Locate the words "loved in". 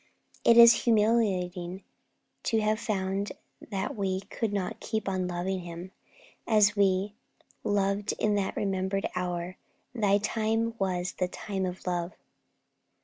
7.63-8.33